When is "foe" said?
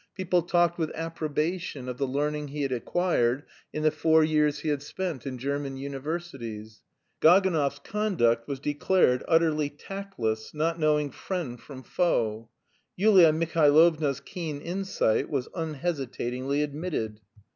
11.83-12.49